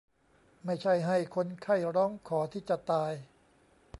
[0.65, 3.13] ไม่ใช่ให้คนไข้ร้องขอที่จะตาย